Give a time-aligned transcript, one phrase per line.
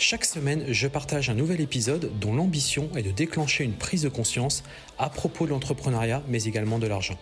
[0.00, 4.08] Chaque semaine, je partage un nouvel épisode dont l'ambition est de déclencher une prise de
[4.08, 4.62] conscience
[4.96, 7.18] à propos de l'entrepreneuriat, mais également de l'argent.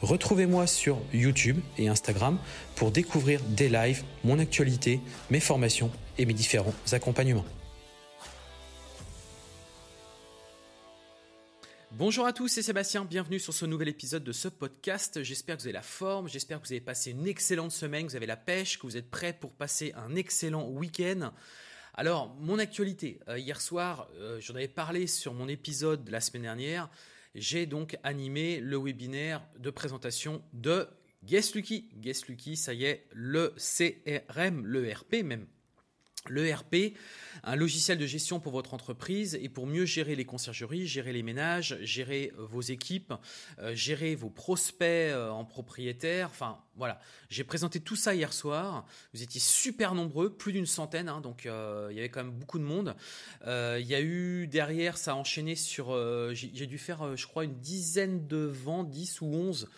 [0.00, 2.38] Retrouvez-moi sur YouTube et Instagram
[2.76, 7.44] pour découvrir des lives, mon actualité, mes formations et mes différents accompagnements.
[11.90, 15.24] Bonjour à tous, c'est Sébastien, bienvenue sur ce nouvel épisode de ce podcast.
[15.24, 18.12] J'espère que vous avez la forme, j'espère que vous avez passé une excellente semaine, que
[18.12, 21.32] vous avez la pêche, que vous êtes prêts pour passer un excellent week-end.
[22.00, 23.20] Alors, mon actualité.
[23.28, 26.88] Euh, hier soir, euh, j'en avais parlé sur mon épisode de la semaine dernière.
[27.34, 30.88] J'ai donc animé le webinaire de présentation de
[31.24, 31.90] Guest Lucky.
[31.96, 35.46] Guest Lucky, ça y est, le CRM, le RP même
[36.28, 36.94] L'ERP,
[37.44, 41.22] un logiciel de gestion pour votre entreprise et pour mieux gérer les conciergeries, gérer les
[41.22, 43.14] ménages, gérer euh, vos équipes,
[43.58, 46.28] euh, gérer vos prospects euh, en propriétaire.
[46.28, 47.00] Enfin, voilà.
[47.30, 48.84] J'ai présenté tout ça hier soir.
[49.14, 52.58] Vous étiez super nombreux, plus d'une centaine, hein, donc il y avait quand même beaucoup
[52.58, 52.94] de monde.
[53.46, 55.94] il y a eu derrière, ça a enchaîné sur.
[56.34, 59.68] J'ai dû faire, je crois, une dizaine de ventes, 10 ou 11.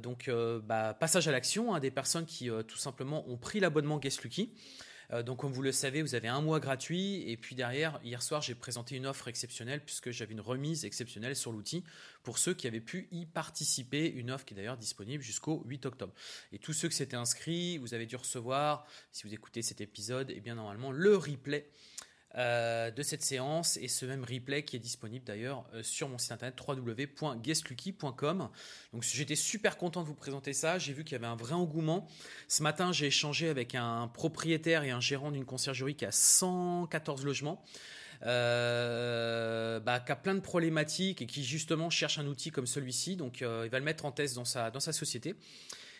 [0.00, 0.30] donc,
[0.64, 4.50] bah, passage à l'action, hein, des personnes qui tout simplement ont pris l'abonnement Guest Lucky.
[5.12, 7.28] Euh, donc, comme vous le savez, vous avez un mois gratuit.
[7.30, 11.36] Et puis derrière, hier soir, j'ai présenté une offre exceptionnelle puisque j'avais une remise exceptionnelle
[11.36, 11.84] sur l'outil
[12.22, 14.08] pour ceux qui avaient pu y participer.
[14.08, 16.12] Une offre qui est d'ailleurs disponible jusqu'au 8 octobre.
[16.52, 20.30] Et tous ceux qui s'étaient inscrits, vous avez dû recevoir, si vous écoutez cet épisode,
[20.30, 21.68] et eh bien normalement le replay
[22.38, 26.16] euh, de cette séance et ce même replay qui est disponible d'ailleurs euh, sur mon
[26.16, 28.48] site internet www.guestlucky.com.
[28.94, 30.78] Donc j'étais super content de vous présenter ça.
[30.78, 32.08] J'ai vu qu'il y avait un vrai engouement.
[32.48, 37.24] Ce matin, j'ai échangé avec un propriétaire et un gérant d'une conciergerie qui a 114
[37.26, 37.62] logements.
[38.24, 43.16] Euh, bah, qui a plein de problématiques et qui justement cherche un outil comme celui-ci.
[43.16, 45.34] Donc, il va le mettre en test dans sa, dans sa société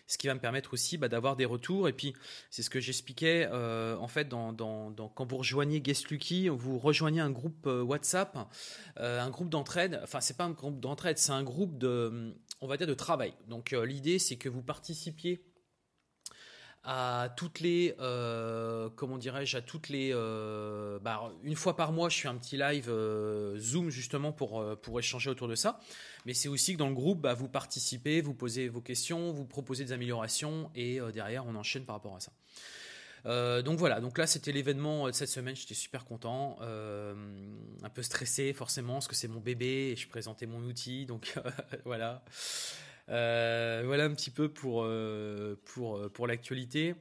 [0.06, 1.88] ce qui va me permettre aussi bah, d'avoir des retours.
[1.88, 2.14] Et puis,
[2.50, 7.30] c'est ce que j'expliquais, euh, en fait, quand vous rejoignez Guest Lucky, vous rejoignez un
[7.30, 8.36] groupe euh, WhatsApp,
[8.98, 10.00] euh, un groupe d'entraide.
[10.02, 13.34] Enfin, c'est pas un groupe d'entraide, c'est un groupe de, on va dire, de travail.
[13.48, 15.44] Donc, l'idée, c'est que vous participiez
[16.84, 22.08] à toutes les euh, comment dirais-je à toutes les euh, bah, une fois par mois
[22.08, 25.78] je fais un petit live euh, zoom justement pour pour échanger autour de ça.
[26.26, 29.44] Mais c'est aussi que dans le groupe bah, vous participez vous posez vos questions vous
[29.44, 32.32] proposez des améliorations et derrière on enchaîne par rapport à ça.
[33.62, 38.52] Donc voilà, donc là c'était l'événement de cette semaine, j'étais super content, un peu stressé
[38.52, 41.32] forcément parce que c'est mon bébé et je présentais mon outil, donc
[41.84, 42.24] voilà.
[43.12, 46.94] Euh, voilà un petit peu pour, euh, pour, euh, pour l'actualité.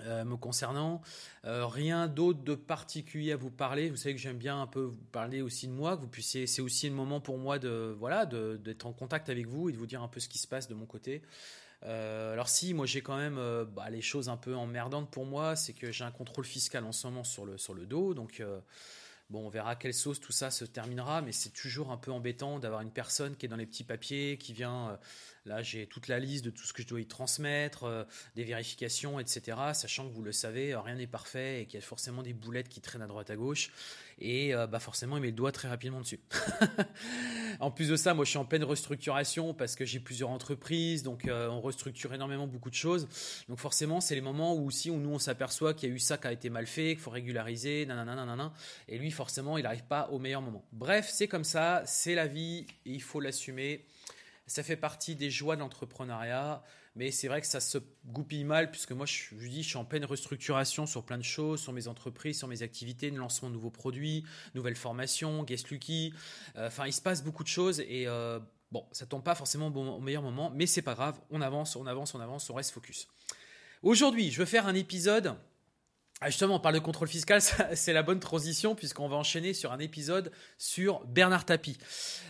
[0.00, 1.02] me concernant.
[1.44, 3.90] rien d'autre de particulier à vous parler.
[3.90, 6.46] Vous savez que j'aime bien un peu vous parler aussi de moi, vous puissiez.
[6.46, 9.76] C'est aussi le moment pour moi de voilà d'être en contact avec vous et de
[9.76, 11.22] vous dire un peu ce qui se passe de mon côté.
[11.82, 13.38] alors si, moi j'ai quand même
[13.76, 16.92] bah, les choses un peu emmerdantes pour moi, c'est que j'ai un contrôle fiscal en
[16.92, 18.42] ce moment sur le sur le dos, donc
[19.32, 22.58] Bon, on verra quelle sauce tout ça se terminera, mais c'est toujours un peu embêtant
[22.58, 24.98] d'avoir une personne qui est dans les petits papiers, qui vient.
[25.46, 28.04] Euh, là, j'ai toute la liste de tout ce que je dois y transmettre, euh,
[28.36, 29.56] des vérifications, etc.
[29.74, 32.68] Sachant que vous le savez, rien n'est parfait et qu'il y a forcément des boulettes
[32.68, 33.70] qui traînent à droite à gauche.
[34.18, 36.20] Et euh, bah forcément, il met le doigt très rapidement dessus.
[37.60, 41.02] en plus de ça, moi, je suis en pleine restructuration parce que j'ai plusieurs entreprises,
[41.02, 43.08] donc on restructure énormément beaucoup de choses.
[43.48, 45.98] Donc forcément, c'est les moments où aussi où nous on s'aperçoit qu'il y a eu
[45.98, 47.86] ça qui a été mal fait, qu'il faut régulariser.
[48.88, 50.64] Et lui, forcément, il n'arrive pas au meilleur moment.
[50.72, 53.84] Bref, c'est comme ça, c'est la vie, il faut l'assumer.
[54.46, 56.62] Ça fait partie des joies de l'entrepreneuriat,
[56.94, 59.84] mais c'est vrai que ça se goupille mal, puisque moi, je, dis, je suis en
[59.84, 63.54] pleine restructuration sur plein de choses, sur mes entreprises, sur mes activités, le lancement de
[63.54, 66.12] nouveaux produits, nouvelles formations, Guest Lucky.
[66.56, 68.40] Euh, enfin, il se passe beaucoup de choses et euh,
[68.72, 71.86] bon, ça tombe pas forcément au meilleur moment, mais c'est pas grave, on avance, on
[71.86, 73.08] avance, on avance, on reste focus.
[73.82, 75.36] Aujourd'hui, je veux faire un épisode
[76.26, 77.40] justement, on parle de contrôle fiscal,
[77.74, 81.78] c'est la bonne transition puisqu'on va enchaîner sur un épisode sur Bernard Tapie.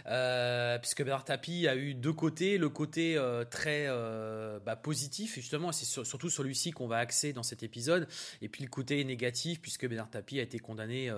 [0.06, 5.34] Euh, puisque Bernard Tapie a eu deux côtés, le côté euh, très euh, bah, positif,
[5.34, 8.08] justement, c'est surtout celui-ci qu'on va axer dans cet épisode,
[8.40, 11.12] et puis le côté négatif puisque Bernard Tapie a été condamné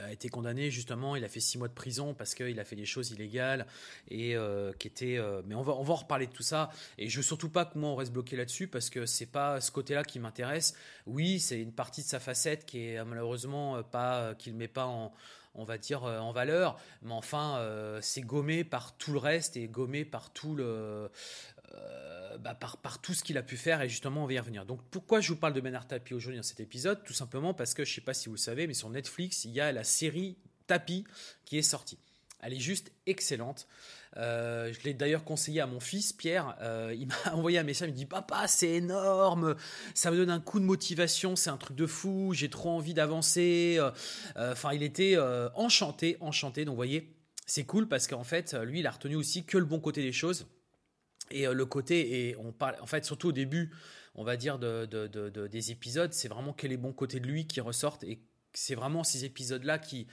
[0.00, 2.76] a été condamné justement, il a fait six mois de prison parce qu'il a fait
[2.76, 3.66] des choses illégales
[4.08, 5.18] et euh, qui étaient.
[5.18, 7.48] Euh, mais on va on va en reparler de tout ça et je veux surtout
[7.48, 10.74] pas que moi on reste bloqué là-dessus parce que c'est pas ce côté-là qui m'intéresse.
[11.06, 15.12] Oui, c'est une partie de sa facette qui est malheureusement pas qu'il met pas en
[15.54, 17.62] on va dire en valeur, mais enfin
[18.00, 21.10] c'est gommé par tout le reste et gommé par tout le
[22.40, 24.64] bah, par, tout ce qu'il a pu faire et justement on va y revenir.
[24.66, 27.02] Donc pourquoi je vous parle de Bernard Tapie aujourd'hui dans cet épisode?
[27.04, 29.44] Tout simplement parce que je ne sais pas si vous le savez, mais sur Netflix,
[29.44, 30.36] il y a la série
[30.66, 31.04] Tapie
[31.44, 31.98] qui est sortie.
[32.42, 33.68] Elle est juste excellente.
[34.16, 36.56] Euh, je l'ai d'ailleurs conseillé à mon fils Pierre.
[36.60, 37.88] Euh, il m'a envoyé un message.
[37.88, 39.54] Il me dit Papa, c'est énorme.
[39.94, 41.36] Ça me donne un coup de motivation.
[41.36, 42.32] C'est un truc de fou.
[42.34, 43.76] J'ai trop envie d'avancer.
[43.78, 45.16] Euh, enfin, il était
[45.54, 46.64] enchanté, enchanté.
[46.64, 47.14] Donc, vous voyez,
[47.46, 50.12] c'est cool parce qu'en fait, lui, il a retenu aussi que le bon côté des
[50.12, 50.46] choses.
[51.32, 53.72] Et le côté, et on parle, en fait, surtout au début,
[54.14, 57.60] on va dire, de, des épisodes, c'est vraiment que les bons côtés de lui qui
[57.60, 58.04] ressortent.
[58.04, 58.20] Et
[58.52, 60.06] c'est vraiment ces épisodes-là qui,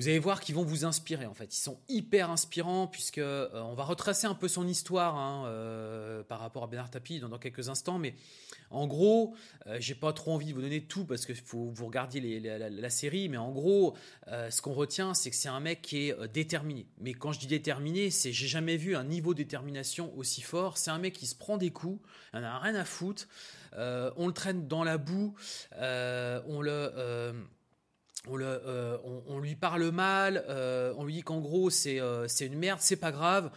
[0.00, 1.54] vous allez voir qu'ils vont vous inspirer en fait.
[1.54, 6.22] Ils sont hyper inspirants puisque euh, on va retracer un peu son histoire hein, euh,
[6.22, 7.98] par rapport à Bernard Tapie dans, quelques instants.
[7.98, 8.14] Mais
[8.70, 9.34] en gros,
[9.66, 12.88] euh, j'ai pas trop envie de vous donner tout parce que faut vous regardiez la,
[12.88, 13.28] série.
[13.28, 13.94] Mais en gros,
[14.26, 16.86] ce qu'on retient, c'est que c'est un mec qui est déterminé.
[16.98, 20.78] Mais quand je dis déterminé, c'est j'ai jamais vu un niveau de détermination aussi fort.
[20.78, 22.00] C'est un mec qui se prend des coups,
[22.32, 23.28] il en a rien à foutre.
[23.76, 25.34] on le traîne dans la boue,
[25.78, 27.34] on le
[28.28, 32.80] euh, on, lui parle mal, euh, on lui dit qu'en gros c'est euh, une merde,
[32.82, 33.50] c'est pas grave.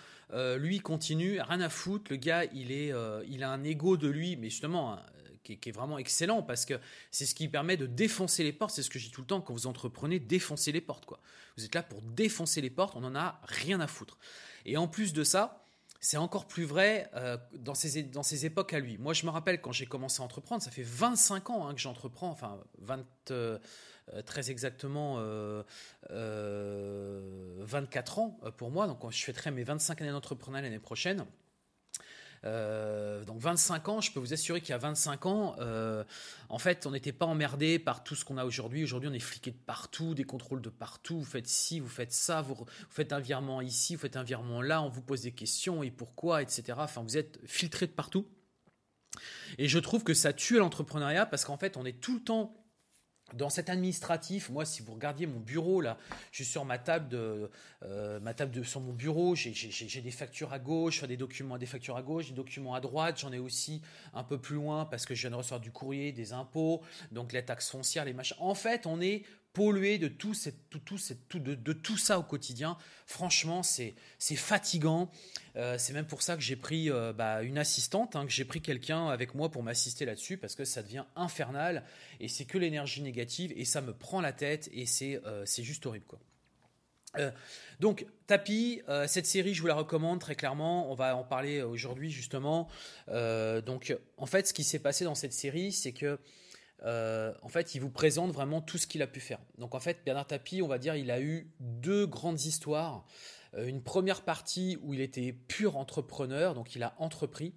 [0.57, 2.11] lui continue, rien à foutre.
[2.11, 5.01] Le gars, il a un ego de lui, mais justement hein,
[5.43, 6.75] qui, est vraiment excellent parce que
[7.11, 8.73] c'est ce qui permet de défoncer les portes.
[8.73, 11.19] C'est ce que je dis tout le temps quand vous entreprenez, défoncer les portes quoi.
[11.57, 14.17] Vous êtes là pour défoncer les portes, on en a rien à foutre.
[14.65, 15.62] Et en plus de ça,
[16.05, 17.09] c'est encore plus vrai
[17.53, 18.97] dans, ces, dans ces époques à lui.
[18.97, 21.79] Moi, je me rappelle quand j'ai commencé à entreprendre, ça fait 25 ans hein, que
[21.79, 23.05] j'entreprends, enfin 20,
[24.11, 25.65] euh, très exactement 24
[26.11, 27.65] euh, euh,
[28.17, 28.85] ans pour moi.
[28.85, 31.25] Donc je fêterai mes 25 années d'entrepreneuriat l'année prochaine.
[32.43, 35.55] Donc 25 ans, je peux vous assurer qu'il y a 25 ans,
[36.49, 38.83] en fait, on n'était pas emmerdé par tout ce qu'on a aujourd'hui.
[38.83, 41.19] Aujourd'hui, on est fliqué de partout, des contrôles de partout.
[41.19, 44.23] Vous faites ci, vous faites ça, vous, vous, faites un virement ici, vous faites un
[44.23, 46.63] virement là, on vous pose des questions et pourquoi, etc.
[46.77, 48.27] Enfin, vous êtes filtré de partout.
[49.57, 52.62] Et je trouve que ça tue l'entrepreneuriat parce qu'en fait, on est tout le temps
[53.33, 55.97] dans cet administratif, moi, si vous regardiez mon bureau là,
[56.31, 57.49] je suis sur ma table de,
[57.83, 61.65] euh, ma table de, sur mon bureau, j'ai des factures à gauche, des documents, des
[61.65, 63.19] factures à gauche, des documents à droite.
[63.19, 63.81] J'en ai aussi
[64.13, 66.81] un peu plus loin parce que je viens de recevoir du courrier, des impôts,
[67.11, 68.37] donc les taxes foncières, les machins.
[68.39, 70.33] En fait, on est pollué de tout,
[70.69, 70.79] tout,
[71.29, 72.75] tout, de, tout ça au quotidien.
[73.05, 73.95] Franchement, c'est
[74.35, 75.09] fatigant.
[75.55, 78.45] Euh, c'est même pour ça que j'ai pris euh, bah, une assistante, hein, que j'ai
[78.45, 81.83] pris quelqu'un avec moi pour m'assister là-dessus, parce que ça devient infernal
[82.19, 85.85] et c'est que l'énergie négative et ça me prend la tête et c'est euh, juste
[85.85, 86.05] horrible.
[87.79, 90.91] donc, Tapi, cette série, je vous la recommande très clairement.
[90.91, 92.67] On va en parler aujourd'hui justement.
[93.07, 96.17] donc, en fait, ce qui s'est passé dans cette série, c'est que
[96.85, 99.39] euh, en fait, il vous présente vraiment tout ce qu'il a pu faire.
[99.57, 103.05] Donc, en fait, Bernard Tapie, on va dire, il a eu deux grandes histoires.
[103.55, 107.53] Euh, une première partie où il était pur entrepreneur, donc il a entrepris.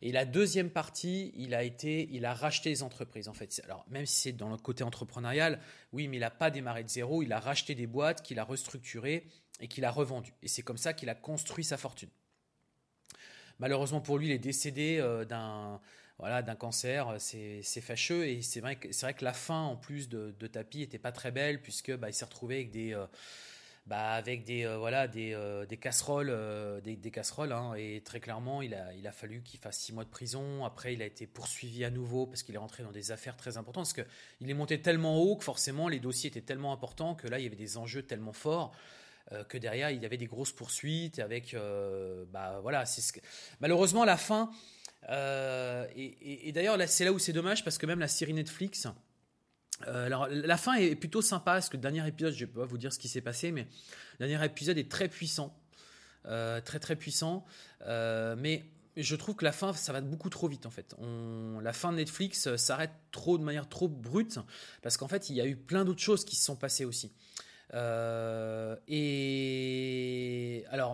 [0.00, 3.60] Et la deuxième partie, il a été, il a racheté des entreprises en fait.
[3.64, 5.58] Alors même si c'est dans le côté entrepreneurial,
[5.92, 7.22] oui, mais il n'a pas démarré de zéro.
[7.22, 9.26] Il a racheté des boîtes qu'il a restructurées
[9.60, 10.34] et qu'il a revendues.
[10.42, 12.10] Et c'est comme ça qu'il a construit sa fortune.
[13.58, 15.80] Malheureusement pour lui, il est décédé euh, d'un
[16.18, 18.26] voilà, d'un cancer, c'est fâcheux.
[18.26, 21.12] Et c'est vrai, que, vrai que la fin en plus de, de Tapi était pas
[21.12, 23.06] très belle puisque bah, il s'est retrouvé avec des euh,
[23.86, 26.36] bah, avec des euh, voilà des, euh, des casseroles
[26.82, 29.92] des, des, casseroles hein, et très clairement il a il a fallu qu'il fasse six
[29.92, 30.64] mois de prison.
[30.64, 33.56] Après il a été poursuivi à nouveau parce qu'il est rentré dans des affaires très
[33.56, 34.06] importantes parce que
[34.40, 37.44] il est monté tellement haut que forcément les dossiers étaient tellement importants que là il
[37.44, 38.74] y avait des enjeux tellement forts
[39.50, 41.54] que derrière il y avait des grosses poursuites avec
[42.32, 43.12] bah voilà c'est ce
[43.60, 44.50] malheureusement la fin
[45.08, 48.86] euh, et, d'ailleurs, c'est là où c'est dommage parce que même la série Netflix,
[49.86, 52.60] euh, alors, la fin est plutôt sympa parce que le dernier épisode, je ne vais
[52.60, 53.66] pas vous dire ce qui s'est passé, mais
[54.18, 55.56] le dernier épisode est très puissant.
[56.26, 57.46] Euh, très très puissant.
[57.86, 58.64] mais
[58.96, 60.96] je trouve que la fin, ça va beaucoup trop vite en fait.
[61.62, 64.40] La fin de Netflix s'arrête trop de manière trop brute
[64.82, 67.12] parce qu'en fait, il y a eu plein d'autres choses qui se sont passées aussi.
[67.72, 67.78] Et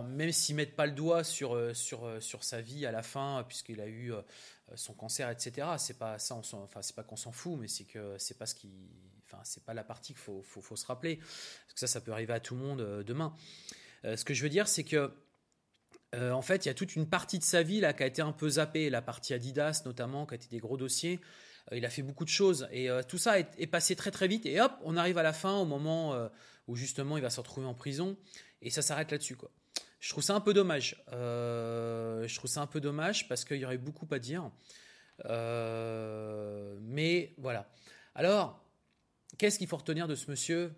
[0.03, 3.03] même s'ils mettent pas le doigt sur, euh, sur, euh, sur sa vie à la
[3.03, 4.13] fin, puisqu'il a eu
[4.75, 5.67] son cancer, etc.
[5.77, 8.55] C'est pas ça, enfin c'est pas qu'on s'en fout, mais c'est que c'est pas ce
[8.55, 8.71] qui,
[9.25, 12.01] enfin c'est pas la partie qu'il faut, faut, faut, se rappeler, parce que ça, ça
[12.01, 13.35] peut arriver à tout le monde demain.
[14.03, 15.11] ce que je veux dire, c'est que
[16.13, 18.21] en fait, il y a toute une partie de sa vie là qui a été
[18.21, 21.19] un peu zappée, la partie Adidas notamment, qui a été des gros dossiers.
[21.71, 24.45] il a fait beaucoup de choses et tout ça est, est, passé très très vite.
[24.45, 26.29] Et hop, on arrive à la fin, au moment
[26.67, 28.17] où justement il va se retrouver en prison
[28.61, 29.51] et ça s'arrête là-dessus quoi.
[29.99, 31.03] Je trouve ça un peu dommage.
[31.13, 34.51] Euh, je trouve ça un peu dommage parce qu'il y aurait beaucoup à dire.
[35.25, 37.69] Euh, mais voilà.
[38.13, 38.63] Alors,
[39.37, 40.73] qu'est-ce qu'il faut retenir de ce monsieur?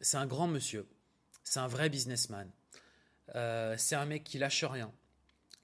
[0.00, 0.88] C'est un grand monsieur.
[1.44, 2.50] C'est un vrai businessman.
[3.34, 4.92] Euh, c'est un mec qui lâche rien,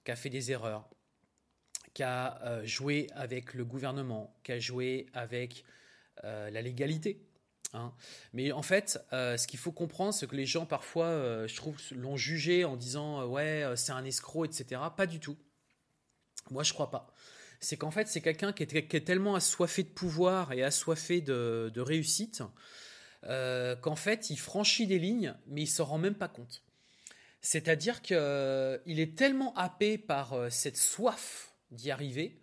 [0.05, 0.89] qui a fait des erreurs,
[1.95, 5.65] qui a joué avec le gouvernement, qui a joué avec
[6.23, 7.28] la légalité.
[7.75, 7.93] Hein.
[8.33, 12.17] Mais en fait, ce qu'il faut comprendre, c'est que les gens parfois, je trouve, l'ont
[12.17, 14.81] jugé en disant ouais, c'est un escroc, etc.
[14.97, 15.37] Pas du tout.
[16.51, 17.15] Moi, je crois pas
[17.61, 22.43] c'est qu'en fait, c'est quelqu'un qui, est, tellement assoiffé de pouvoir et assoiffé de, réussite
[23.25, 26.63] euh, qu'en fait, il franchit des lignes, mais il s'en rend même pas compte.
[27.41, 32.41] C'est-à-dire qu'il euh, est tellement happé par euh, cette soif d'y arriver,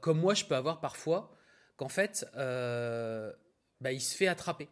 [0.00, 1.36] comme moi je peux avoir parfois,
[1.76, 2.26] qu'en fait,
[3.80, 4.68] bah, il se fait attraper.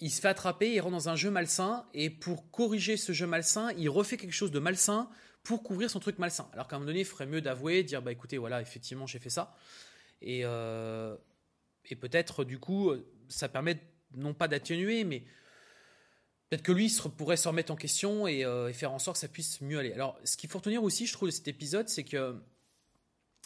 [0.00, 3.26] Il se fait attraper, il rentre dans un jeu malsain, et pour corriger ce jeu
[3.26, 5.08] malsain, il refait quelque chose de malsain
[5.42, 6.48] pour couvrir son truc malsain.
[6.52, 9.18] Alors qu'à un moment donné, il ferait mieux d'avouer, dire bah écoutez, voilà, effectivement, j'ai
[9.18, 9.56] fait ça.
[10.20, 11.16] Et, euh,
[11.86, 12.92] et peut-être, du coup,
[13.28, 13.80] ça permet
[14.14, 15.24] non pas d'atténuer, mais
[16.48, 19.28] peut-être que lui pourrait se remettre en question euh, et, faire en sorte que ça
[19.28, 19.92] puisse mieux aller.
[19.92, 22.36] Alors, ce qu'il faut retenir aussi, je trouve, de cet épisode, c'est que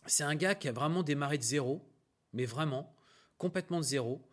[0.07, 1.88] c'est un gars qui a vraiment démarré de zéro,
[2.33, 2.95] mais vraiment,
[3.38, 4.29] complètement de zéro.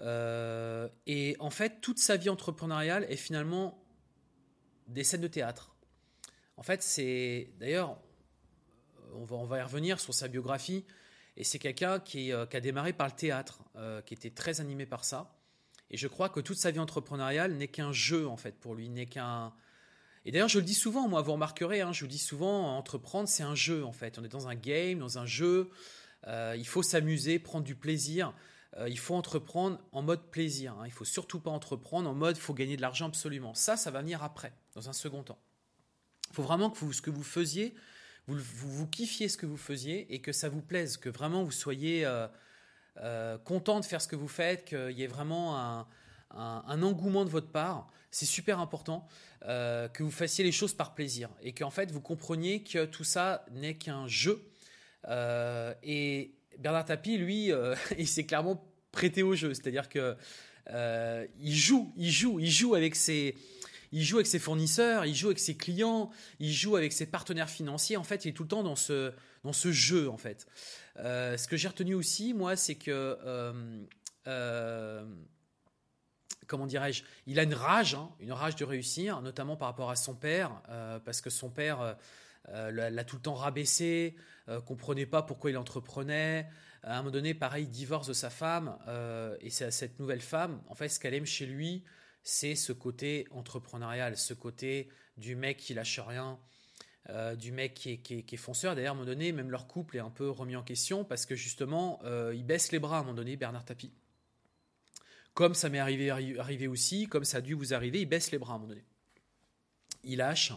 [0.00, 3.82] Euh, et en fait, toute sa vie entrepreneuriale est finalement
[4.88, 5.74] des scènes de théâtre.
[6.56, 7.98] En fait, c'est d'ailleurs,
[9.12, 10.84] on va, y revenir sur sa biographie,
[11.36, 14.86] et c'est quelqu'un qui, euh, a démarré par le théâtre, euh, qui était très animé
[14.86, 15.36] par ça.
[15.90, 18.88] Et je crois que toute sa vie entrepreneuriale n'est qu'un jeu, en fait, pour lui,
[18.88, 19.52] n'est qu'un.
[20.24, 23.28] Et d'ailleurs, je le dis souvent, moi, vous remarquerez, hein, je vous dis souvent, entreprendre,
[23.28, 24.18] c'est un jeu, en fait.
[24.18, 25.70] On est dans un game, dans un jeu.
[26.26, 28.32] Il faut s'amuser, prendre du plaisir.
[28.88, 30.72] Il faut entreprendre en mode plaisir.
[30.72, 30.84] Hein.
[30.86, 33.54] Il faut surtout pas entreprendre en mode, faut gagner de l'argent absolument.
[33.54, 35.38] Ça, ça va venir après, dans un second temps.
[36.30, 37.74] Il faut vraiment que vous, ce que vous faisiez,
[38.26, 41.52] vous, vous, kiffiez ce que vous faisiez et que ça vous plaise, que vraiment vous
[41.52, 42.26] soyez euh,
[42.98, 45.86] euh, content de faire ce que vous faites, qu'il y ait vraiment
[46.30, 47.88] un, engouement de votre part.
[48.10, 49.06] C'est super important
[49.44, 53.04] euh, que vous fassiez les choses par plaisir et qu'en fait vous compreniez que tout
[53.04, 54.50] ça n'est qu'un jeu.
[55.82, 57.50] et Bernard Tapie, lui,
[57.98, 60.16] il s'est clairement prêté au jeu, c'est-à-dire que
[61.40, 63.34] il joue, il joue, il joue avec ses
[63.94, 67.48] il joue avec ses fournisseurs, il joue avec ses clients, il joue avec ses partenaires
[67.48, 67.96] financiers.
[67.96, 69.12] En fait, il est tout le temps dans ce,
[69.44, 70.48] dans ce jeu, en fait.
[70.98, 72.90] Euh, ce que j'ai retenu aussi, moi, c'est que...
[73.24, 73.84] Euh,
[74.26, 75.04] euh,
[76.48, 79.96] comment dirais-je Il a une rage, hein, une rage de réussir, notamment par rapport à
[79.96, 80.50] son père,
[81.04, 81.96] parce que son père
[82.48, 84.16] l'a tout le temps rabaissé,
[84.66, 86.48] comprenait pas pourquoi il entreprenait.
[86.82, 88.76] À un moment donné, pareil, il divorce de sa femme,
[89.40, 91.84] et c'est cette nouvelle femme, en fait, ce qu'elle aime chez lui,
[92.22, 96.38] c'est ce côté entrepreneurial, ce côté du mec qui lâche rien,
[97.10, 98.74] euh, du mec qui est, fonceur.
[98.74, 101.26] D'ailleurs, à un moment donné, même leur couple est un peu remis en question parce
[101.26, 103.92] que justement, euh, il baisse les bras à un moment donné, Bernard Tapie.
[105.34, 108.38] Comme ça m'est arrivé, arrivé aussi, comme ça a dû vous arriver, il baisse les
[108.38, 108.84] bras à un moment donné.
[110.02, 110.52] Il lâche.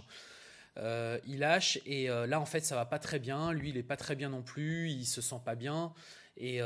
[0.78, 3.52] Euh, il lâche et là en fait ça va pas très bien.
[3.52, 4.90] Lui il est pas très bien non plus.
[4.92, 5.94] Il se sent pas bien
[6.38, 6.62] et,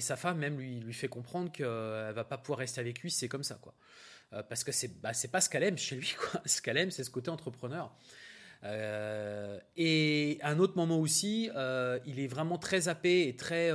[0.00, 1.66] sa femme même lui lui fait comprendre qu'elle
[2.14, 3.10] va pas pouvoir rester avec lui.
[3.10, 3.74] C'est comme ça quoi.
[4.34, 6.14] Euh, parce que c'est bah, pas ce qu'elle aime chez lui.
[6.18, 6.40] Quoi.
[6.46, 7.94] Ce qu'elle aime, c'est ce côté entrepreneur.
[8.64, 13.70] Euh, et un autre moment aussi, euh, il est vraiment très happé et très,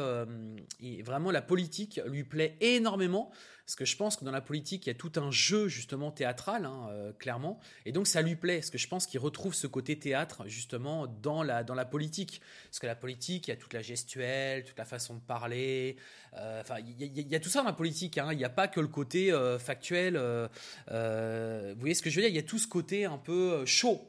[1.04, 3.32] vraiment la politique lui plaît énormément
[3.70, 6.10] parce que je pense que dans la politique, il y a tout un jeu justement
[6.10, 7.60] théâtral, hein, euh, clairement.
[7.86, 11.06] Et donc ça lui plaît, parce que je pense qu'il retrouve ce côté théâtre justement
[11.06, 12.42] dans la, dans la politique.
[12.66, 15.98] Parce que la politique, il y a toute la gestuelle, toute la façon de parler.
[16.34, 18.18] Euh, enfin, il, y, a tout ça dans la politique.
[18.18, 18.30] Hein.
[18.32, 20.16] Il n'y a pas que le côté euh, factuel.
[20.18, 22.32] vous voyez ce que je veux dire?
[22.32, 24.09] Il y a tout ce côté un peu chaud.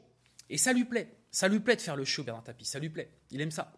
[0.51, 1.09] Et ça lui plaît.
[1.31, 2.65] Ça lui plaît de faire le show, Bernard Tapie.
[2.65, 3.09] Ça lui plaît.
[3.31, 3.73] Il aime ça.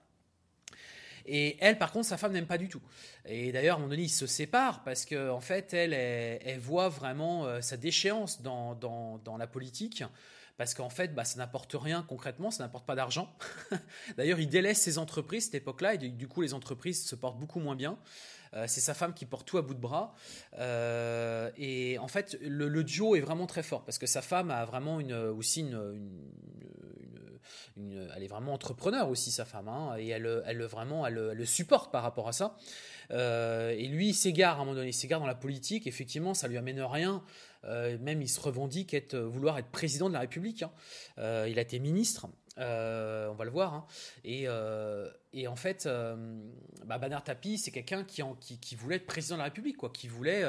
[1.26, 2.82] Et elle, par contre, sa femme n'aime pas du tout.
[3.26, 6.60] Et d'ailleurs, à un moment donné, ils se séparent parce qu'en en fait, elle, elle,
[6.60, 10.04] voit vraiment euh, sa déchéance dans, la politique
[10.58, 13.34] parce qu'en fait, bah, ça n'apporte rien concrètement, ça n'apporte pas d'argent.
[14.18, 17.60] D'ailleurs, il délaisse ses entreprises cette époque-là, et du coup, les entreprises se portent beaucoup
[17.60, 17.98] moins bien.
[18.56, 20.14] Euh, c'est sa femme qui porte tout à bout de bras.
[20.60, 24.66] Euh, et en fait, le, duo est vraiment très fort, parce que sa femme a
[24.66, 26.12] vraiment une, aussi une
[28.16, 31.92] elle est vraiment entrepreneur aussi sa femme, hein, et elle, elle vraiment, elle, le supporte
[31.92, 32.56] par rapport à ça.
[33.12, 35.88] Euh, et lui, il s'égare à un moment donné, il s'égare dans la politique.
[35.88, 37.24] Effectivement, ça lui amène rien.
[37.66, 40.64] Même il se revendique être, vouloir être président de la République.
[40.64, 41.46] Hein.
[41.48, 42.28] Il a été ministre.
[42.60, 43.74] Euh, on va le voir.
[43.74, 43.86] Hein.
[44.26, 46.16] Euh, et, en fait, euh,
[46.86, 47.00] bah,
[47.58, 50.44] c'est quelqu'un qui, voulait être président de la République, quoi, qui voulait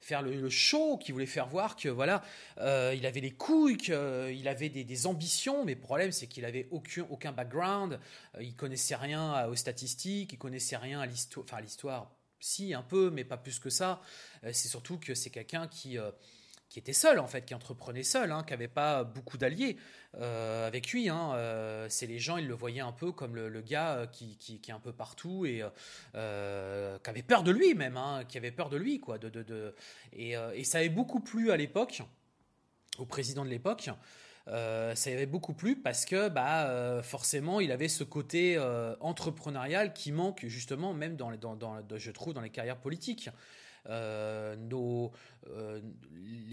[0.00, 2.22] faire le, show, qui voulait faire voir que voilà,
[2.58, 5.64] il avait les couilles, qu'il avait des, ambitions.
[5.64, 8.00] Mais le problème, c'est qu'il avait aucun, background.
[8.40, 11.44] il connaissait rien aux statistiques, il connaissait rien à l'histoire.
[11.44, 14.00] Enfin, l'histoire, si un peu, mais pas plus que ça.
[14.44, 15.98] c'est surtout que c'est quelqu'un qui
[16.70, 19.76] qui était seul en fait, qui entreprenait seul, hein, qui n'avait pas beaucoup d'alliés
[20.14, 21.08] euh, avec lui.
[21.08, 24.60] Hein, euh, c'est les gens, ils le voyaient un peu comme le, gars euh, qui,
[24.66, 25.64] est un peu partout et
[26.12, 29.18] qui avait peur de lui même, hein, qui avait peur de lui quoi.
[29.18, 29.74] De, de,
[30.12, 30.34] et,
[30.64, 32.02] ça avait beaucoup plu à l'époque,
[32.98, 33.90] au président de l'époque.
[34.46, 38.58] ça avait beaucoup plu parce que bah forcément il avait ce côté
[39.00, 43.28] entrepreneurial qui manque justement même dans, dans, dans, je trouve dans les carrières politiques.
[43.88, 45.12] Nos,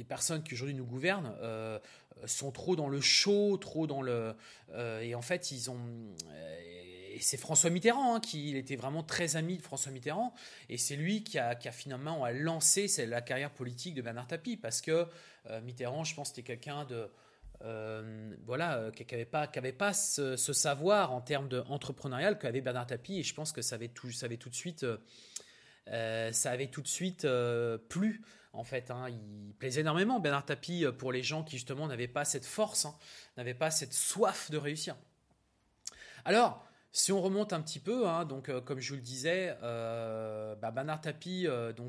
[0.08, 1.80] personnes qui aujourd'hui nous gouvernent euh,
[2.26, 4.36] sont trop dans le show, trop dans le.
[5.02, 5.80] et en fait, ils ont.
[7.14, 10.34] et c'est François Mitterrand hein, qui était vraiment très ami de François Mitterrand
[10.70, 15.06] et c'est lui qui a, finalement lancé la carrière politique de Bernard Tapie parce que
[15.64, 17.08] Mitterrand, je pense, c'était quelqu'un de
[18.46, 23.20] voilà, qui n'avait pas, qui avait pas ce, savoir en termes d'entrepreneurial qu'avait Bernard Tapie,
[23.20, 24.86] et je pense que ça avait tout, ça avait tout de suite
[25.92, 28.22] euh, ça avait tout de suite euh, plu.
[28.54, 29.10] En fait, hein.
[29.10, 32.86] il plaisait énormément Bernard Tapie euh, pour les gens qui justement n'avaient pas cette force,
[32.86, 32.96] hein,
[33.36, 34.96] n'avaient pas cette soif de réussir.
[36.25, 40.72] Alors, si on remonte un petit peu, hein, donc comme je vous le disais, bah,
[40.72, 41.80] Bernard Tapie est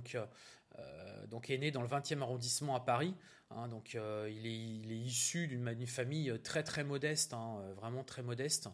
[1.59, 3.15] né dans le 20e arrondissement à Paris.
[3.71, 7.35] donc il est, issu d'une famille très très modeste,
[7.77, 8.69] vraiment très modeste.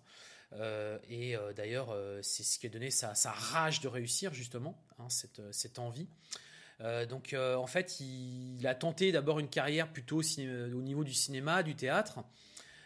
[0.60, 4.80] Euh, et euh, d'ailleurs, euh, c'est ce qui a donné sa, rage de réussir, justement,
[5.08, 6.08] cette, envie.
[6.80, 11.74] Donc, en fait, il, a tenté d'abord une carrière plutôt au, niveau du cinéma, du
[11.74, 12.20] théâtre.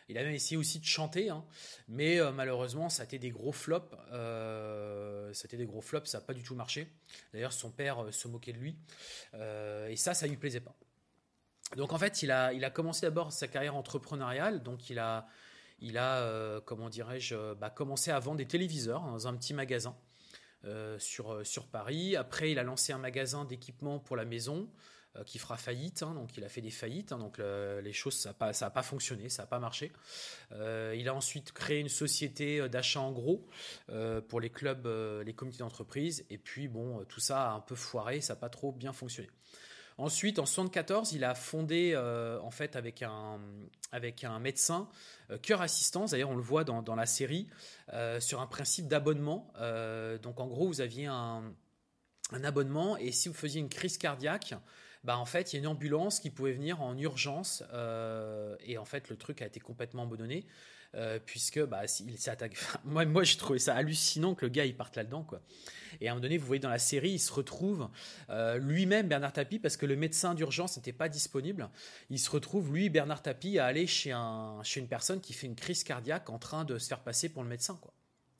[0.09, 1.45] Il a même essayé aussi de chanter, hein.
[1.89, 3.91] mais malheureusement, ça a été des gros flops.
[3.91, 6.89] ça a été des gros flops, ça n'a pas du tout marché.
[7.33, 8.77] D'ailleurs, son père se moquait de lui.
[9.35, 10.77] et ça, ça lui plaisait pas.
[11.77, 14.63] Donc, en fait, il a, commencé d'abord sa carrière entrepreneuriale.
[14.63, 15.27] Donc, il a,
[15.81, 19.55] il a, euh, comment dirais-je, euh, bah, commencé à vendre des téléviseurs dans un petit
[19.55, 19.97] magasin
[20.65, 22.17] euh, sur, sur Paris.
[22.17, 24.69] Après, il a lancé un magasin d'équipement pour la maison
[25.27, 26.05] qui fera faillite.
[26.05, 27.11] Hein, donc, il a fait des faillites.
[27.11, 29.91] Hein, donc, les choses, ça n'a pas, pas, fonctionné, ça n'a pas marché.
[30.53, 33.49] il a ensuite créé une société d'achat en gros
[34.29, 34.87] pour les clubs,
[35.25, 36.25] les comités d'entreprise.
[36.31, 39.29] Et puis, bon, tout ça a un peu foiré, ça n'a pas trop bien fonctionné.
[39.99, 43.41] Ensuite, en 74, il a fondé, euh, en fait, avec un,
[44.39, 44.89] médecin,
[45.31, 47.49] euh, Cœur Assistance, d'ailleurs on le voit dans, la série,
[47.93, 49.53] euh, sur un principe d'abonnement.
[50.23, 51.53] donc en gros, vous aviez un,
[52.31, 54.55] un, abonnement et si vous faisiez une crise cardiaque,
[55.05, 57.63] bah en fait, il y a une ambulance qui pouvait venir en urgence
[58.65, 60.47] et en fait, le truc a été complètement abandonné.
[60.95, 62.57] Euh, puisque bah, il s'attaque.
[62.85, 65.23] moi, moi j'ai trouvé ça hallucinant que le gars il parte là-dedans.
[65.23, 65.43] Quoi.
[66.01, 67.91] Et à un moment donné, vous voyez dans la série, il se retrouve
[68.31, 71.69] euh, lui-même, Bernard Tapie, parce que le médecin d'urgence n'était pas disponible.
[72.09, 75.47] Il se retrouve, lui, Bernard Tapie, à aller chez, un, chez une personne qui fait
[75.47, 77.79] une crise cardiaque en train de se faire passer pour le médecin.
[77.83, 77.93] Quoi.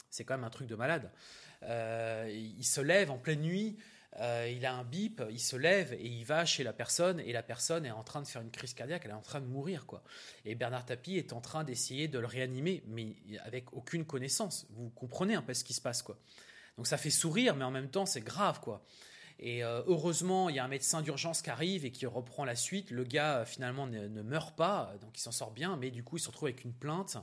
[0.09, 1.11] C'est quand même un truc de malade.
[1.65, 3.77] Euh, il se lève en pleine nuit.
[4.21, 7.33] Euh, il a un bip, il se lève et il va chez la personne et
[7.33, 9.47] la personne est en train de faire une crise cardiaque, elle est en train de
[9.47, 10.03] mourir quoi.
[10.45, 14.67] Et Bernard Tapie est en train d'essayer de le réanimer, mais avec aucune connaissance.
[14.71, 16.19] Vous comprenez un peu ce qui se passe quoi.
[16.77, 18.85] Donc ça fait sourire, mais en même temps c'est grave quoi.
[19.41, 22.57] Et euh, heureusement, il y a un médecin d'urgence qui arrive et qui reprend la
[22.57, 22.91] suite.
[22.91, 26.21] Le gars finalement ne, meurt pas, donc il s'en sort bien, mais du coup il
[26.21, 27.19] se retrouve avec une plainte.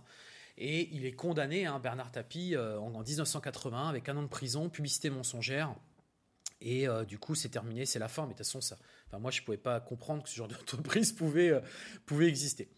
[0.58, 4.28] Et il est condamné, hein, Bernard Tapie, euh, en, en 1980 avec un an de
[4.28, 5.76] prison, publicité mensongère.
[6.62, 8.24] Et euh, du coup, c'est terminé, c'est la fin.
[8.24, 10.48] Mais de toute façon, ça, enfin, moi, je ne pouvais pas comprendre que ce genre
[10.48, 11.62] d'entreprise pouvait, euh,
[12.06, 12.70] pouvait exister.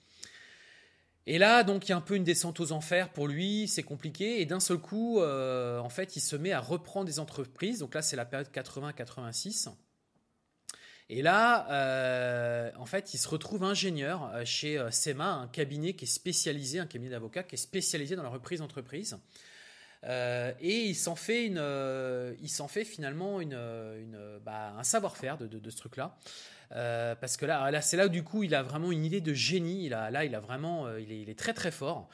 [1.26, 3.84] Et là, donc, il y a un peu une descente aux enfers pour lui, c'est
[3.84, 4.42] compliqué.
[4.42, 7.80] Et d'un seul coup, euh, en fait, il se met à reprendre des entreprises.
[7.80, 9.70] Donc là, c'est la période 80-86.
[11.10, 16.80] Et là, en fait, il se retrouve ingénieur chez SEMA, un cabinet qui est spécialisé,
[16.80, 19.18] un cabinet d'avocats qui est spécialisé dans la reprise d'entreprise.
[20.08, 24.84] Euh, et il s'en fait, une, euh, il s'en fait finalement une, une bah, un
[24.84, 26.18] savoir-faire de, ce truc-là.
[26.74, 29.22] Euh, parce que là, là c'est là où du coup il a vraiment une idée
[29.22, 29.86] de génie.
[29.86, 32.10] Il a, là, il a vraiment, il est, très très fort.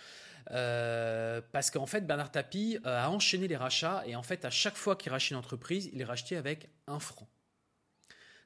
[0.47, 4.95] parce qu'en fait, Bernard Tapie a enchaîné les rachats et en fait, à chaque fois
[4.95, 7.27] qu'il rachetait une entreprise, il les rachetait avec un franc.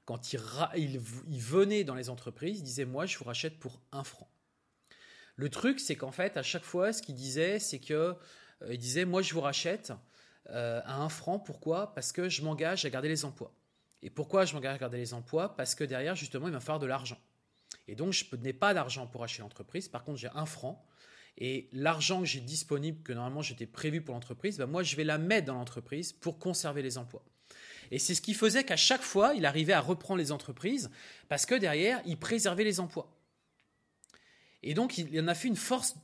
[0.06, 0.40] Quand il,
[0.78, 4.30] il, venait dans les entreprises, il disait Moi, je vous rachète pour un franc.
[5.36, 8.14] Le truc, c'est qu'en fait, à chaque fois, ce qu'il disait, c'est que euh,
[8.70, 9.94] il disait, moi je vous rachète
[10.50, 11.40] euh, à un franc.
[11.40, 11.94] Pourquoi?
[11.94, 13.54] Parce que je m'engage à garder les emplois.
[14.02, 15.56] Et pourquoi je m'engage à garder les emplois?
[15.56, 17.18] Parce que derrière, justement, il va falloir de l'argent.
[17.88, 19.88] Et donc, je n'ai pas d'argent pour acheter l'entreprise.
[19.88, 20.86] Par contre, j'ai un franc.
[21.38, 25.04] Et l'argent que j'ai disponible, que normalement j'étais prévu pour l'entreprise, ben moi, je vais
[25.04, 27.24] la mettre dans l'entreprise pour conserver les emplois.
[27.92, 30.90] Et c'est ce qui faisait qu'à chaque fois, il arrivait à reprendre les entreprises
[31.30, 33.17] parce que derrière, il préservait les emplois.
[34.70, 35.96] Et donc, il en a fait une force,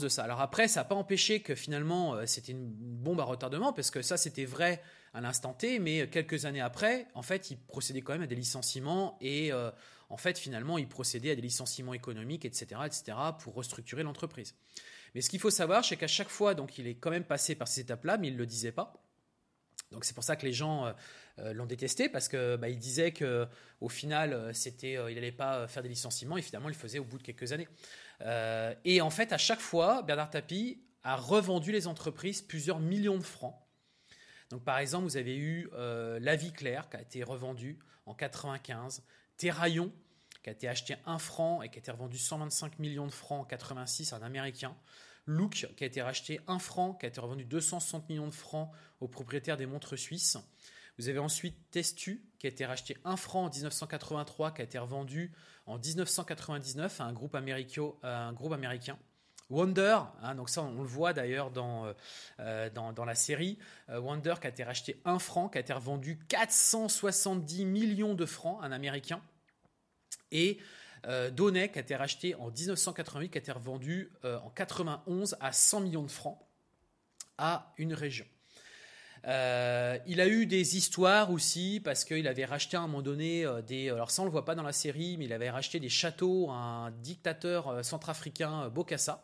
[0.00, 0.24] de ça.
[0.24, 3.90] Alors après, ça n'a pas empêché que finalement, euh, c'était une bombe à retardement, parce
[3.90, 8.00] que ça, c'était vrai à l'instant T, mais quelques années après, en fait, il procédait
[8.00, 9.70] quand même à des licenciements et euh,
[10.08, 14.54] en fait, finalement, il procédait à des licenciements économiques, etc., etc., pour restructurer l'entreprise.
[15.14, 17.54] Mais ce qu'il faut savoir, c'est qu'à chaque fois, donc, il est quand même passé
[17.54, 18.94] par ces étapes-là, mais il ne le disait pas.
[19.92, 20.92] Donc c'est pour ça que les gens
[21.38, 23.46] euh, l'ont détesté parce que bah, il disait que
[23.80, 27.04] au final, c'était, il n'allait pas faire des licenciements et finalement, il le faisait au
[27.04, 27.68] bout de quelques années.
[28.84, 33.22] Et en fait, à chaque fois, Bernard Tapie a revendu les entreprises plusieurs millions de
[33.22, 33.56] francs.
[34.50, 39.02] Donc par exemple, vous avez eu La Vie Claire qui a été revendu en 95,
[39.36, 39.92] Terraillon
[40.42, 43.40] qui a été acheté 1 franc et qui a été revendu 125 millions de francs
[43.42, 44.76] en 86 à un Américain.
[45.26, 48.70] Look, qui a été racheté 1 franc, qui a été revendu 260 millions de francs
[49.00, 50.38] au propriétaire des montres suisses.
[50.98, 54.78] Vous avez ensuite Testu, qui a été racheté 1 franc en 1983, qui a été
[54.78, 55.32] revendu
[55.66, 58.98] en 1999 à un groupe, américain.
[59.48, 61.92] Wonder, hein, donc ça on le voit d'ailleurs dans,
[62.40, 63.58] euh, dans, la série,
[63.90, 68.26] euh, Wonder qui a été racheté 1 franc, qui a été revendu 470 millions de
[68.26, 69.22] francs, un américain.
[70.32, 70.58] Et
[71.08, 75.52] euh, qui a été racheté en 1988, qui a été revendu euh, en 91 à
[75.52, 76.38] 100 millions de francs
[77.38, 78.26] à une région.
[79.26, 83.44] Euh, il a eu des histoires aussi parce qu'il avait racheté à un moment donné
[83.66, 83.90] des.
[83.90, 86.50] Alors ça on le voit pas dans la série, mais il avait racheté des châteaux
[86.50, 89.22] à un dictateur centrafricain Bokassa.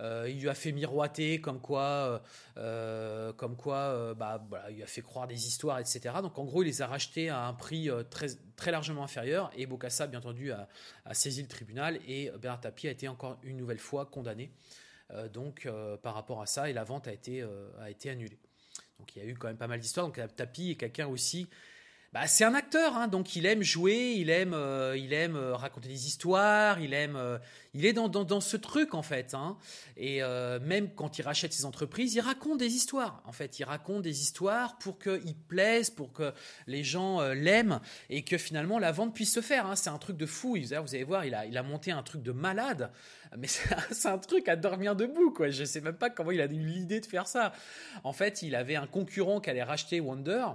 [0.00, 2.18] Euh, il lui a fait miroiter comme quoi, euh,
[2.56, 6.14] euh, comme quoi bah, il a fait croire des histoires, etc.
[6.22, 9.66] Donc en gros, il les a rachetés à un prix très, très largement inférieur et
[9.66, 10.68] Bokassa, bien entendu, a,
[11.12, 14.50] saisi le tribunal et Bernard Tapie a été encore une nouvelle fois condamné.
[15.32, 15.68] donc
[16.02, 17.44] par rapport à ça, et la vente a été,
[17.80, 18.38] a été annulée.
[19.00, 20.06] Donc il y a eu quand même pas mal d'histoires.
[20.06, 21.48] Donc Tapie est quelqu'un aussi
[22.12, 25.54] bah, c'est un acteur, hein, donc il aime jouer, il aime, euh, il aime euh,
[25.54, 27.38] raconter des histoires, il aime, euh,
[27.72, 29.32] il est dans, dans, ce truc en fait.
[29.32, 29.56] Hein.
[29.96, 30.20] et
[30.60, 33.22] même quand il rachète ses entreprises, il raconte des histoires.
[33.26, 36.32] En fait, il raconte des histoires pour qu'il plaise, pour que
[36.66, 39.66] les gens l'aiment et que finalement la vente puisse se faire.
[39.66, 39.76] Hein.
[39.76, 40.56] C'est un truc de fou.
[40.60, 42.90] Vous allez voir, il a, il a monté un truc de malade,
[43.38, 43.46] mais
[43.92, 45.30] c'est un truc à dormir debout.
[45.30, 45.50] Quoi.
[45.50, 47.52] Je sais même pas comment il a eu l'idée de faire ça.
[48.02, 50.46] En fait, il avait un concurrent qui allait racheter Wonder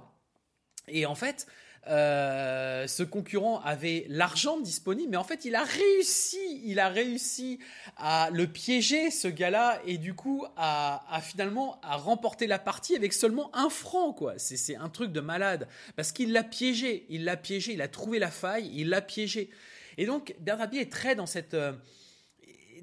[0.88, 1.48] et en fait,
[1.88, 7.60] euh, ce concurrent avait l'argent disponible, mais en fait, il a réussi, il a réussi
[7.98, 13.14] à le piéger, ce gars-là, et du coup, à, finalement à remporter la partie avec
[13.14, 14.34] seulement un franc, quoi.
[14.38, 18.18] C'est un truc de malade, parce qu'il l'a piégé, il l'a piégé, il a trouvé
[18.18, 19.50] la faille, il l'a piégé.
[19.98, 21.74] Et donc, Bernard est très dans cette euh,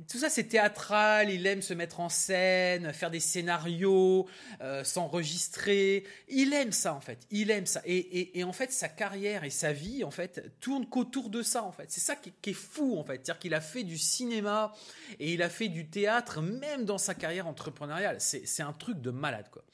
[0.09, 1.31] tout ça, c'est théâtral.
[1.31, 4.28] Il aime se mettre en scène, faire des scénarios,
[4.61, 6.05] euh, s'enregistrer.
[6.28, 7.26] Il aime ça, en fait.
[7.31, 7.83] Il aime ça.
[7.85, 11.72] Et, en fait, sa carrière et sa vie, en fait, tournent qu'autour de ça, en
[11.72, 11.90] fait.
[11.90, 13.14] C'est ça qui, est fou, en fait.
[13.14, 14.72] C'est-à-dire qu'il a fait du cinéma
[15.18, 18.16] et il a fait du théâtre, même dans sa carrière entrepreneuriale.
[18.20, 19.64] C'est un truc de malade, quoi.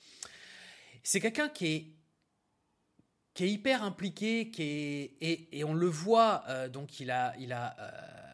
[1.02, 7.10] C'est quelqu'un qui est hyper impliqué, qui est, et, on le voit, euh, donc il
[7.10, 8.27] a, il a euh,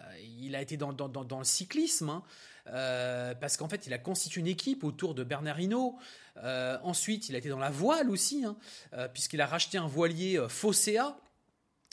[0.44, 2.22] il a été dans, le cyclisme, hein,
[2.68, 5.98] euh, parce qu'en fait, il a constitué une équipe autour de Bernard Hinault.
[6.38, 8.56] Euh, ensuite, il a été dans la voile aussi, hein,
[8.94, 11.16] euh, puisqu'il a racheté un voilier Fossea.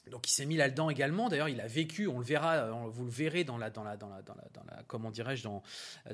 [0.10, 1.30] Donc il s'est mis là-dedans également.
[1.30, 4.10] D'ailleurs, il a vécu, on le verra, vous le verrez dans la, dans la, dans
[4.10, 5.62] la, dans la, comment dirais-je, dans,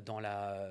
[0.04, 0.68] dans la,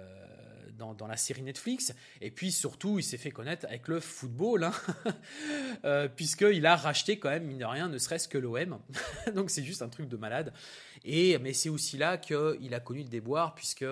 [0.78, 1.94] dans, la série Netflix.
[2.22, 4.74] Et puis surtout, il s'est fait connaître avec le football, hein,
[5.86, 8.80] euh, puisqu'il a racheté quand même, mine de rien, ne serait-ce que l'OM.
[9.36, 10.54] Donc c'est juste un truc de malade.
[11.04, 13.86] Et, mais c'est aussi là qu'il a connu le déboire, puisque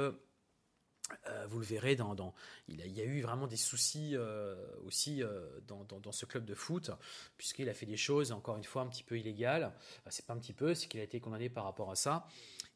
[1.28, 2.34] euh, vous le verrez, dans,
[2.68, 5.22] il, y a eu vraiment des soucis euh, aussi
[5.68, 6.91] dans, dans, ce club de foot,
[7.38, 9.72] puisqu'il a fait des choses, encore une fois, un petit peu illégales.
[10.10, 12.28] c'est pas un petit peu, c'est qu'il a été condamné par rapport à ça,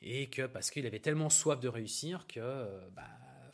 [0.02, 3.08] et que parce qu'il avait tellement soif de réussir que bah,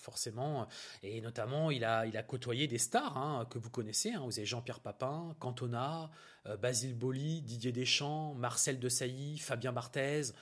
[0.05, 0.67] forcément.
[1.03, 4.11] Et notamment, il a, il a côtoyé des stars hein, que vous connaissez.
[4.13, 4.21] Hein.
[4.23, 6.11] Vous avez Jean-Pierre Papin, Cantona,
[6.45, 10.33] euh, Basile Boli, Didier Deschamps, Marcel Desailly, Fabien Barthez.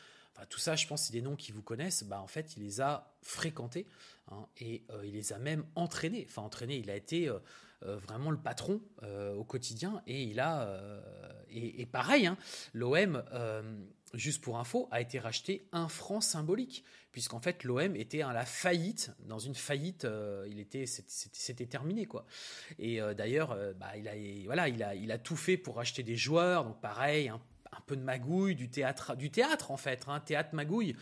[0.50, 2.04] Tout ça, je pense, c'est des noms qui vous connaissent.
[2.04, 3.88] Bah, en fait, il les a fréquentés
[4.32, 6.26] hein, et euh, il les a même entraînés.
[6.30, 7.40] Enfin, entraînés, il a été euh,
[7.82, 8.82] vraiment le patron
[9.36, 10.70] au quotidien et il a.
[11.50, 12.32] Et, pareil,
[12.74, 13.22] l'OM
[14.14, 18.46] juste pour info, a été racheté un franc symbolique, puisqu'en fait l'OM était à la
[18.46, 22.26] faillite, dans une faillite, euh, il était, c'était terminé quoi.
[22.80, 24.14] Et euh, d'ailleurs, euh, bah, il a,
[24.46, 27.42] voilà, il a, il a tout fait pour acheter des joueurs, donc pareil, un,
[27.82, 30.96] peu de magouille, du théâtre, du théâtre en fait, un hein, théâtre magouille,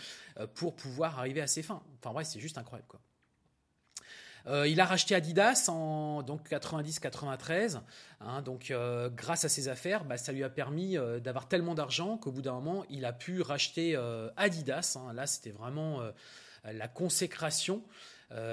[0.55, 1.83] pour pouvoir arriver à ses fins.
[1.99, 2.99] Enfin bref, c'est juste incroyable quoi.
[4.47, 7.79] Euh, il a racheté Adidas en donc 90-93.
[8.21, 11.75] Hein, donc euh, grâce à ses affaires, bah, ça lui a permis euh, d'avoir tellement
[11.75, 13.97] d'argent qu'au bout d'un moment, il a pu racheter
[14.37, 14.97] Adidas.
[14.97, 15.13] Hein.
[15.13, 16.01] Là, c'était vraiment
[16.63, 17.83] la consécration.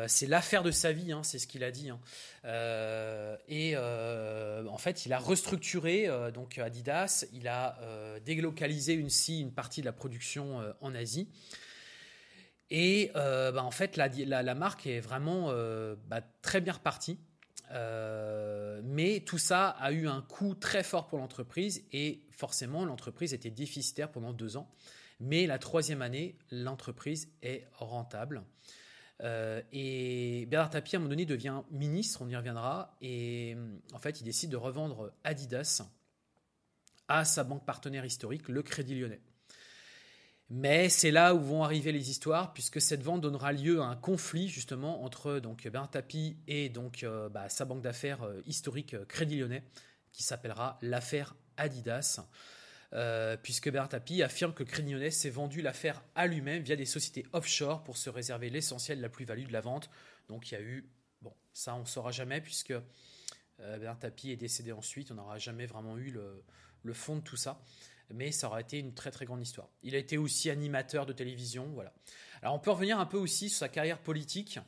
[0.07, 1.90] c'est l'affaire de sa vie, hein, c'est ce qu'il a dit.
[1.90, 2.01] Hein.
[3.49, 7.79] et en fait, il a restructuré donc Adidas, il a
[8.25, 11.29] délocalisé une, partie de la production en Asie.
[12.71, 15.53] Et bah, en fait, la, marque est vraiment
[16.09, 17.18] bah, très bien repartie.
[17.73, 23.35] Euh, mais tout ça a eu un coût très fort pour l'entreprise et forcément l'entreprise
[23.35, 24.71] était déficitaire pendant deux ans.
[25.21, 28.45] Mais la troisième année, l'entreprise est rentable.
[29.23, 33.57] Euh, et Bernard Tapie, à un moment donné, devient ministre, on y reviendra, et
[33.93, 35.83] en fait, il décide de revendre Adidas
[37.09, 39.21] à sa banque partenaire historique, le Crédit Lyonnais.
[40.51, 43.97] Mais c'est là où vont arriver les histoires, puisque cette vente donnera lieu à un
[43.97, 48.97] conflit justement entre donc Bernard Tapie et donc euh, bah, sa banque d'affaires euh, historique
[49.09, 49.65] Crédit Lyonnais,
[50.13, 52.21] qui s'appellera l'affaire Adidas,
[53.42, 57.85] puisque Bernard Tapie affirme que Lyonnais s'est vendu l'affaire à lui-même via des sociétés offshore
[57.85, 59.90] pour se réserver l'essentiel de la plus-value de la vente.
[60.29, 60.88] Donc il y a eu,
[61.20, 62.74] bon, ça on ne saura jamais, puisque
[63.59, 67.61] Bernard Tapie est décédé ensuite, on n'aura jamais vraiment eu le, fond de tout ça
[68.11, 69.68] mais ça aurait été une très très grande histoire.
[69.83, 71.92] Il a été aussi animateur de télévision, voilà.
[72.42, 74.59] Alors on peut revenir un peu aussi sur sa carrière politique,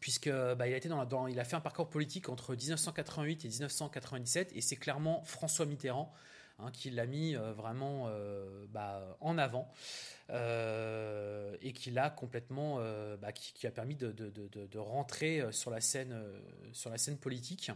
[0.00, 3.48] puisque bah, il, a été dans, il a fait un parcours politique entre 1988 et
[3.48, 6.12] 1997, et c'est clairement François Mitterrand
[6.58, 9.72] hein, qui l'a mis euh, vraiment euh, bah, en avant.
[10.30, 12.80] Euh, et qui l'a complètement,
[13.20, 16.20] bah, qui, a permis de, rentrer sur la scène,
[16.72, 17.70] sur la scène politique.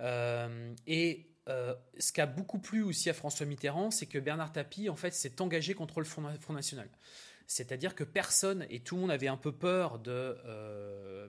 [0.00, 4.96] et ce qui a beaucoup plu aussi à François Mitterrand, c'est que Bernard Tapie, en
[4.96, 6.88] fait, s'est engagé contre le Front, National.
[7.46, 10.38] C'est-à-dire que personne et tout le monde avait un peu peur de,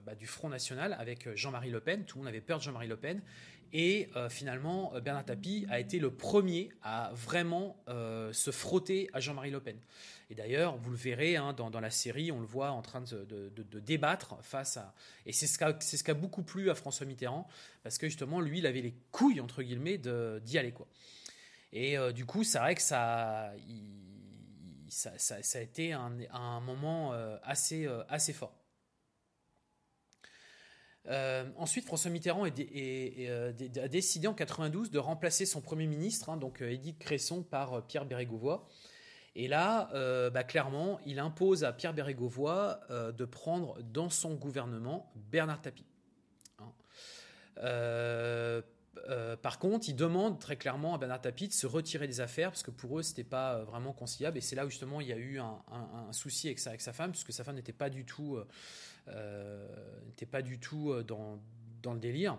[0.06, 2.06] bah, du Front National avec Jean-Marie Le Pen.
[2.06, 3.20] Tout le monde avait peur de Jean-Marie Le Pen.
[3.72, 9.50] Et euh, finalement, Bernard Tapie a été le premier à vraiment se frotter à Jean-Marie
[9.50, 9.78] Le Pen.
[10.30, 13.80] Et d'ailleurs, vous le verrez hein, dans, la série, on le voit en train de,
[13.80, 14.94] débattre face à.
[15.26, 17.46] Et c'est ce qui beaucoup plu à François Mitterrand,
[17.82, 20.72] parce que justement, lui, il avait les couilles, entre guillemets, d'y aller.
[20.72, 20.86] Quoi.
[21.72, 23.52] Et euh, du coup, c'est vrai que ça,
[25.14, 27.36] a été un, moment euh,
[27.72, 28.54] euh, assez fort.
[31.08, 36.62] Ensuite, François Mitterrand est, a décidé en 92 de remplacer son Premier ministre, hein, donc
[36.62, 38.66] Édith Cresson, par Pierre Bérégovoy.
[39.34, 44.34] Et là, euh, bah, clairement, il impose à Pierre Bérégovoy euh, de prendre dans son
[44.34, 45.86] gouvernement Bernard Tapie.
[46.58, 46.72] Hein.
[49.08, 52.50] Euh, par contre, il demande très clairement à Bernard Tapie de se retirer des affaires
[52.50, 54.38] parce que pour eux, ce n'était pas vraiment conciliable.
[54.38, 57.32] Et c'est là où justement il y a eu un, souci avec sa, femme, puisque
[57.32, 58.38] sa femme n'était pas du tout,
[59.06, 61.40] n'était pas du tout dans,
[61.82, 62.38] dans le délire.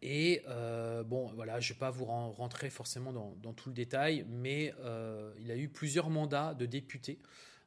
[0.00, 4.24] Et euh, bon, voilà, je ne vais pas vous rentrer forcément dans, tout le détail,
[4.28, 7.18] mais euh, il a eu plusieurs mandats de député,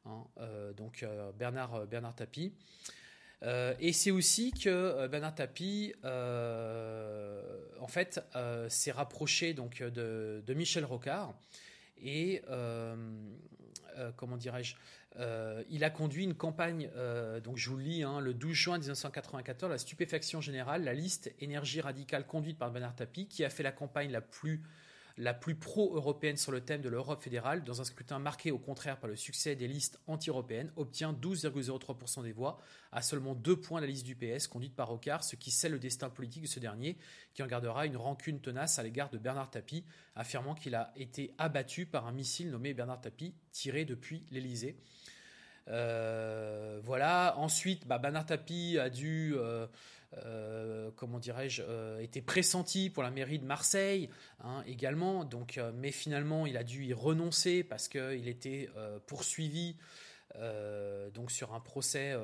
[0.04, 1.06] hein, euh, donc
[1.38, 2.52] Bernard, Bernard Tapie.
[3.42, 8.20] Et c'est aussi que Bernard Tapie, en fait,
[8.68, 11.34] s'est rapproché donc de, Michel Rocard.
[12.02, 12.42] Et
[14.16, 14.74] comment dirais-je
[15.18, 18.52] euh, il a conduit une campagne, euh, donc je vous le lis, hein, le 12
[18.52, 23.50] juin 1994, la stupéfaction générale, la liste énergie radicale conduite par Bernard Tapie, qui a
[23.50, 24.62] fait la campagne la plus,
[25.18, 28.98] la plus pro-européenne sur le thème de l'Europe fédérale, dans un scrutin marqué au contraire
[28.98, 32.58] par le succès des listes anti-européennes, obtient 12,03% des voix,
[32.92, 35.72] à seulement deux points de la liste du PS, conduite par Rocard, ce qui scelle
[35.72, 36.98] le destin politique de ce dernier,
[37.32, 41.34] qui en gardera une rancune tenace à l'égard de Bernard Tapie, affirmant qu'il a été
[41.38, 44.76] abattu par un missile nommé Bernard Tapie, tiré depuis l'Elysée.
[45.68, 47.34] Euh, voilà.
[47.38, 49.66] Ensuite, bah, Bernard Tapie a dû, euh,
[50.24, 51.62] euh, comment dirais-je,
[52.00, 54.08] était pressenti pour la mairie de Marseille
[54.40, 55.24] hein, également.
[55.24, 58.68] Donc, mais finalement, il a dû y renoncer parce qu'il était
[59.06, 59.76] poursuivi
[61.14, 62.14] donc sur un procès.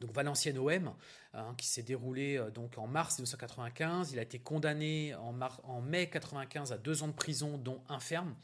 [0.00, 0.94] donc Valenciennes OM,
[1.34, 4.12] hein, qui s'est déroulé donc en mars 1995.
[4.12, 8.00] Il a été condamné en, en mai 1995 à deux ans de prison, dont un
[8.00, 8.34] ferme.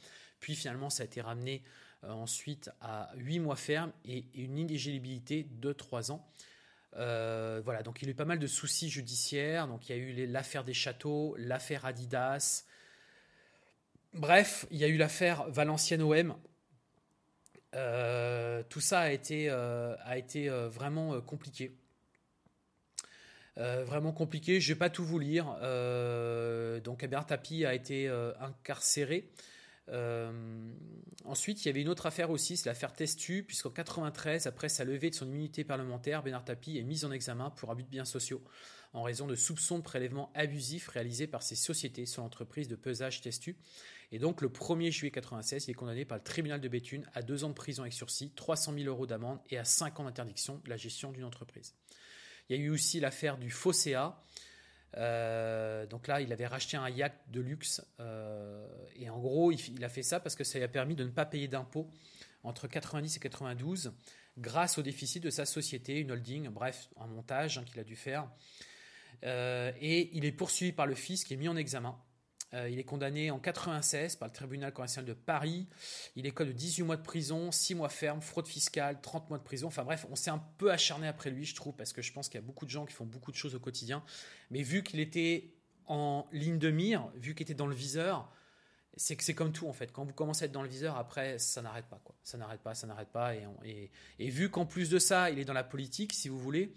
[0.41, 1.63] Puis finalement, ça a été ramené
[2.05, 6.27] euh, ensuite à 8 mois ferme et une inéligibilité de 3 ans.
[6.97, 9.69] Euh, voilà, donc il y a eu pas mal de soucis judiciaires.
[9.69, 12.65] Donc il y a eu l'affaire des châteaux, l'affaire Adidas.
[14.15, 16.35] Bref, il y a eu l'affaire Valenciennes OM.
[17.75, 19.55] Euh, tout ça a été,
[20.17, 21.77] été vraiment compliqué.
[23.57, 24.61] vraiment compliqué.
[24.61, 25.45] Je ne vais pas tout vous lire.
[26.83, 28.09] donc Tapie a été
[28.41, 29.31] incarcéré.
[29.89, 30.73] Euh,
[31.25, 34.85] ensuite, il y avait une autre affaire aussi, c'est l'affaire Testu, puisqu'en 93, après sa
[34.85, 38.05] levée de son immunité parlementaire, Bernard Tapie est mis en examen pour abus de biens
[38.05, 38.43] sociaux
[38.93, 43.21] en raison de soupçons de prélèvements abusifs réalisés par ses sociétés sur l'entreprise de pesage
[43.21, 43.57] Testu.
[44.11, 47.23] Et donc, le 1er juillet 96, il est condamné par le tribunal de Béthune à
[47.23, 50.61] deux ans de prison avec sursis, 300 000 euros d'amende et à 5 ans d'interdiction
[50.65, 51.75] de la gestion d'une entreprise.
[52.49, 54.19] Il y a eu aussi l'affaire du Fosséa.
[54.97, 57.85] Euh, donc là, il avait racheté un yacht de luxe.
[58.01, 58.67] Euh,
[59.17, 61.25] en gros, il, a fait ça parce que ça lui a permis de ne pas
[61.25, 61.91] payer d'impôts
[62.43, 63.95] entre 90 et 92
[64.37, 67.97] grâce au déficit de sa société, une holding, bref, un montage hein, qu'il a dû
[67.97, 68.29] faire.
[69.25, 71.99] Euh, et il est poursuivi par le fisc qui est mis en examen.
[72.53, 75.67] Euh, il est condamné en 96 par le tribunal correctionnel de Paris.
[76.15, 79.45] Il est de 18 mois de prison, 6 mois ferme, fraude fiscale, 30 mois de
[79.45, 79.69] prison.
[79.69, 82.29] Enfin bref, on s'est un peu acharné après lui, je trouve, parce que je pense
[82.29, 84.05] qu'il y a beaucoup de gens qui font beaucoup de choses au quotidien.
[84.51, 85.55] Mais vu qu'il était
[85.87, 88.31] en ligne de mire, vu qu'il était dans le viseur,
[88.97, 89.93] c'est que c'est comme tout en fait.
[89.93, 92.01] Quand vous commencez à être dans le viseur, après, ça n'arrête pas.
[92.03, 92.15] Quoi.
[92.23, 93.35] Ça n'arrête pas, ça n'arrête pas.
[93.35, 96.73] Et, vu qu'en plus de ça, il est dans la politique, si vous voulez,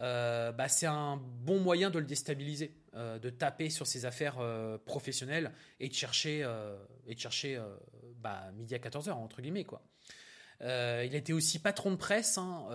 [0.00, 4.38] euh, bah, c'est un bon moyen de le déstabiliser, euh, de taper sur ses affaires
[4.40, 6.40] euh, professionnelles et de chercher,
[7.06, 7.62] et de chercher
[8.16, 9.64] bah, midi à 14h, entre guillemets.
[9.64, 9.82] Quoi.
[10.60, 12.66] il été aussi patron de presse, hein,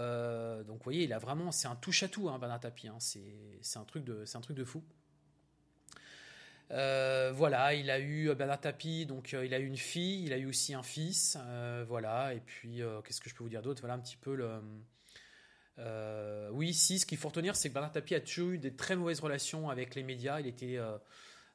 [0.65, 3.83] donc vous voyez, il a vraiment, c'est un touche-à-tout, hein, Bernard Tapie, hein, c'est, un
[3.83, 4.83] truc de, c'est un truc de fou.
[6.69, 10.45] Voilà, il a eu Bernard Tapie, donc il a eu une fille, il a eu
[10.45, 11.37] aussi un fils,
[11.87, 12.33] voilà.
[12.33, 13.81] Et puis qu'est-ce que je peux vous dire d'autre?
[13.81, 14.61] Voilà un petit peu le,
[15.79, 18.75] euh, oui, si, ce qu'il faut retenir, c'est que Bernard Tapie a toujours eu des
[18.75, 20.39] très mauvaises relations avec les médias.
[20.39, 20.97] Il était euh,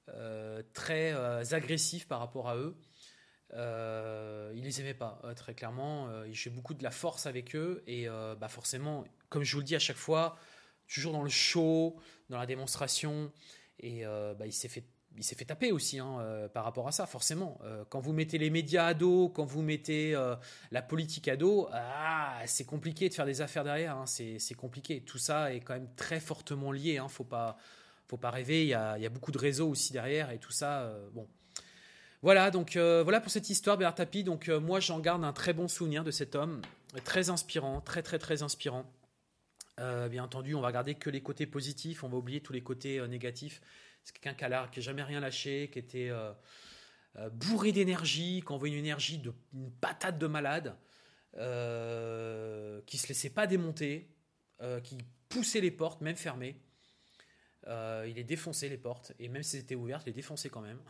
[0.08, 1.12] euh, très
[1.54, 2.76] agressif par rapport à eux.
[4.54, 6.08] il les aimait pas, très clairement.
[6.24, 7.82] il jouait beaucoup de la force avec eux.
[7.86, 10.36] Et bah forcément, comme je vous le dis à chaque fois,
[10.88, 11.96] toujours dans le show,
[12.30, 13.30] dans la démonstration.
[13.78, 14.84] Et bah, il s'est fait
[15.16, 17.58] il s'est fait taper aussi hein, euh, par rapport à ça, forcément.
[17.64, 20.34] Euh, quand vous mettez les médias à dos, quand vous mettez euh,
[20.72, 23.96] la politique à dos, ah, c'est compliqué de faire des affaires derrière.
[23.96, 25.00] Hein, c'est compliqué.
[25.02, 26.98] Tout ça est quand même très fortement lié.
[26.98, 27.56] Hein, faut pas,
[28.08, 28.62] faut pas rêver.
[28.62, 30.92] Il y a, y a, beaucoup de réseaux aussi derrière et tout ça.
[31.12, 31.28] bon,
[32.22, 32.50] voilà.
[32.50, 34.24] Donc voilà pour cette histoire, Bernard Tapie.
[34.24, 36.60] Donc moi, j'en garde un très bon souvenir de cet homme,
[37.04, 38.84] très inspirant, très très très inspirant.
[39.78, 42.02] bien entendu, on va garder que les côtés positifs.
[42.02, 43.60] On va oublier tous les côtés négatifs.
[44.04, 46.32] C'est quelqu'un qui qui jamais rien lâché, qui était euh,
[47.16, 50.76] euh, bourré d'énergie, qui envoyait une énergie de une patate de malade,
[51.38, 54.10] euh, qui se laissait pas démonter,
[54.82, 54.96] qui
[55.28, 56.56] poussait les portes, même fermées.
[57.66, 60.80] il est défoncé les portes et même si c'était ouvertes, il est défoncé quand même.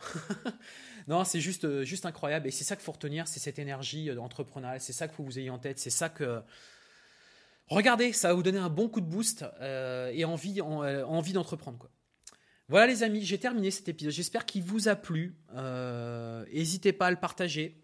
[1.07, 1.65] non, c'est juste,
[2.05, 5.39] incroyable et c'est ça qu'il faut retenir, c'est cette énergie entrepreneuriale, c'est ça que vous
[5.39, 6.41] ayez en tête, c'est ça que
[7.67, 11.89] regardez, ça va vous donner un bon coup de boost et envie, envie d'entreprendre quoi.
[12.67, 14.13] Voilà les amis, j'ai terminé cet épisode.
[14.13, 15.35] J'espère qu'il vous a plu.
[15.53, 17.81] Euh, n'hésitez pas à le partager.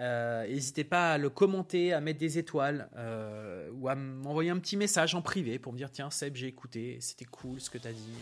[0.00, 4.58] Euh, n'hésitez pas à le commenter, à mettre des étoiles euh, ou à m'envoyer un
[4.58, 7.78] petit message en privé pour me dire tiens Seb j'ai écouté, c'était cool ce que
[7.78, 8.12] tu as dit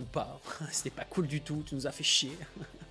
[0.00, 0.40] ou pas,
[0.72, 2.32] c'était pas cool du tout, tu nous as fait chier.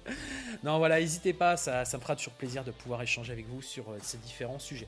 [0.64, 3.64] non voilà, n'hésitez pas, ça, ça me fera toujours plaisir de pouvoir échanger avec vous
[3.64, 4.88] sur ces différents sujets.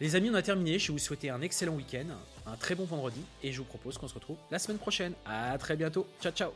[0.00, 0.78] Les amis, on a terminé.
[0.78, 2.06] Je vous souhaiter un excellent week-end,
[2.46, 5.12] un très bon vendredi, et je vous propose qu'on se retrouve la semaine prochaine.
[5.24, 6.06] À très bientôt.
[6.20, 6.50] Ciao, ciao.